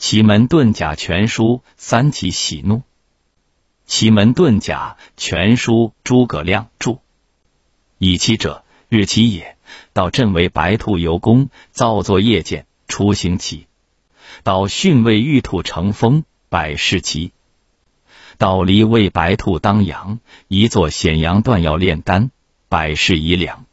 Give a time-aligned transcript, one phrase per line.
[0.00, 2.80] 奇门遁甲全书三奇喜怒。
[3.84, 7.00] 奇门遁甲全书诸葛亮著。
[7.98, 9.58] 以其者，日期也。
[9.92, 13.66] 到震为白兔游宫，造作夜见，出行期。
[14.42, 17.32] 道巽为玉兔乘风，百事奇；
[18.38, 22.30] 到离为白兔当阳，一座显阳断药炼丹，
[22.70, 23.66] 百事宜良。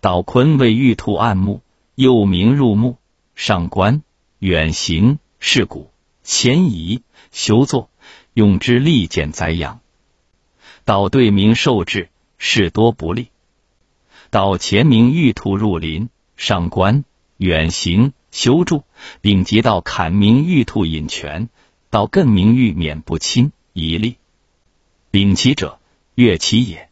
[0.00, 1.60] 到坤为玉兔暗木，
[1.94, 2.96] 又名入木，
[3.36, 4.02] 上官。
[4.42, 5.92] 远行是古
[6.24, 7.88] 迁移修作，
[8.34, 9.78] 用之利减灾殃。
[10.84, 13.28] 道对名受制，事多不利。
[14.30, 17.04] 道前明玉兔入林，上官
[17.36, 18.82] 远行修筑，
[19.20, 21.48] 并及到坎明玉兔引泉，
[21.88, 24.16] 到艮明玉免不侵一利。
[25.12, 25.78] 丙其者，
[26.16, 26.90] 月其也。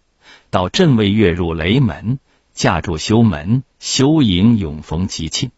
[0.50, 2.20] 到震位月入雷门，
[2.52, 5.50] 驾住修门，修营永逢吉庆。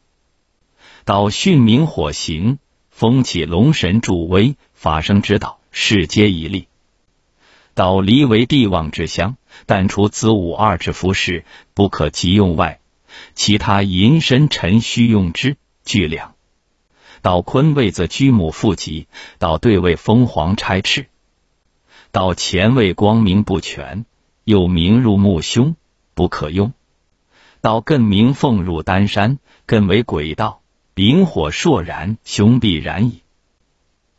[1.05, 2.59] 到训明火行，
[2.91, 6.68] 风起龙神助威，法生之道，世皆一利。
[7.74, 12.79] 到离为帝王之乡，但除子午二之服饰不可急用外，
[13.35, 16.35] 其他银身辰须用之巨量。
[17.21, 21.09] 到坤位则居母父吉，到对位凤凰差翅。
[22.13, 24.04] 道前位光明不全，
[24.45, 25.74] 又明入木凶，
[26.15, 26.73] 不可用。
[27.60, 30.62] 到艮名凤入丹山，艮为鬼道。
[30.95, 33.23] 丙火朔然，凶必然矣。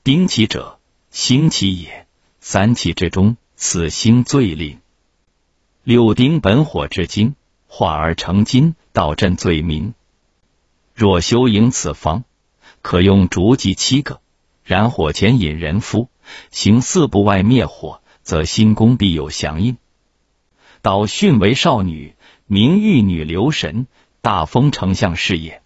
[0.04, 0.80] 丁其者，
[1.12, 2.08] 星期也。
[2.40, 4.80] 三气之中，此星最灵。
[5.84, 7.36] 六丁本火之精，
[7.68, 9.94] 化而成金，道震最明。
[10.96, 12.24] 若修营此方，
[12.82, 14.20] 可用竹计七个，
[14.64, 16.10] 燃火前引人夫，
[16.50, 19.78] 行四步外灭火，则心功必有祥应。
[20.82, 22.16] 道训为少女，
[22.48, 23.88] 名玉女留神，
[24.22, 25.63] 大丰丞相是也。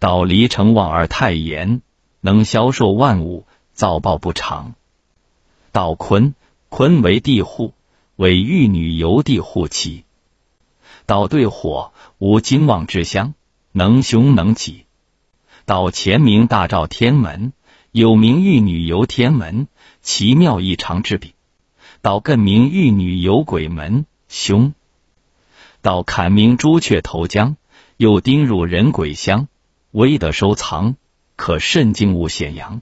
[0.00, 1.82] 道离成望而太严，
[2.22, 4.72] 能销售万物，造报不长。
[5.72, 6.34] 道坤，
[6.70, 7.74] 坤为地户，
[8.16, 10.04] 为玉女游地护妻。
[11.04, 13.34] 道对火，无金旺之乡，
[13.72, 14.86] 能凶能吉。
[15.66, 17.52] 道前名大照天门，
[17.92, 19.68] 有名玉女游天门，
[20.00, 21.34] 奇妙异常之比。
[22.00, 24.72] 道艮名玉女游鬼门，凶。
[25.82, 27.56] 道坎名朱雀投江，
[27.98, 29.46] 又丁入人鬼乡。
[29.92, 30.94] 微的收藏，
[31.34, 32.80] 可慎静勿显扬。